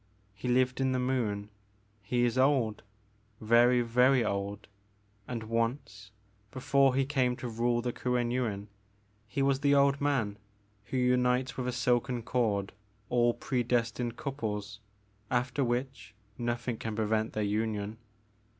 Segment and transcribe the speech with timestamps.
[0.33, 1.49] He lived in the Moon.
[2.01, 2.81] He is old—
[3.53, 4.67] very, very old,
[5.27, 6.09] and once,
[6.49, 8.65] before he came to rule the Kuen Yuin,
[9.27, 10.39] he was the old man
[10.85, 12.71] who unites with a silken cord
[13.09, 14.79] all predestined couples,
[15.29, 17.99] after which nothing can prevent their union.